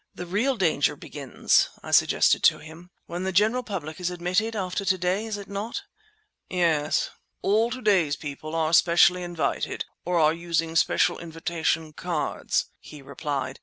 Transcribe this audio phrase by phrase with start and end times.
[0.15, 4.97] "The real danger begins," I suggested to him, "when the general public is admitted—after to
[4.97, 5.83] day, is it not?"
[6.49, 7.11] "Yes.
[7.43, 13.59] All to day's people are specially invited, or are using special invitation cards," he replied.